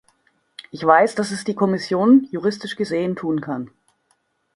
[0.71, 3.69] Ich weiß, dass es die Kommission juristisch gesehen tun kann.